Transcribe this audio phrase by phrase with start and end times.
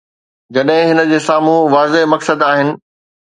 [0.57, 2.73] جڏهن هن جي سامهون واضح مقصد آهن.